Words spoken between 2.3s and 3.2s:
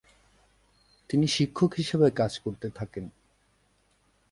করতে থাকেন।